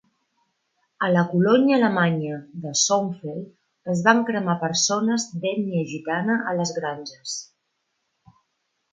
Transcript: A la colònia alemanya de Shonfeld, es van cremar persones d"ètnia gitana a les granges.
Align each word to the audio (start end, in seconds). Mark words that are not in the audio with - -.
A 1.07 1.07
la 1.15 1.23
colònia 1.31 1.73
alemanya 1.77 2.37
de 2.63 2.71
Shonfeld, 2.83 3.51
es 3.95 4.01
van 4.07 4.23
cremar 4.29 4.55
persones 4.63 5.27
d"ètnia 5.43 5.83
gitana 5.91 6.39
a 6.53 6.55
les 6.61 6.73
granges. 6.79 7.35